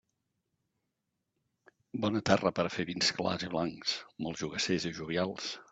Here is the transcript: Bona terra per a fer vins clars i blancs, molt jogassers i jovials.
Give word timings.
Bona 2.05 2.23
terra 2.31 2.53
per 2.61 2.67
a 2.69 2.73
fer 2.77 2.87
vins 2.93 3.13
clars 3.21 3.47
i 3.49 3.53
blancs, 3.55 3.95
molt 4.27 4.45
jogassers 4.45 4.93
i 4.93 4.97
jovials. 5.01 5.55